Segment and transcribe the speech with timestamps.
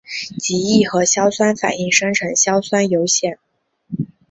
[0.39, 3.37] 极易和硝酸反应生成硝酸铀酰。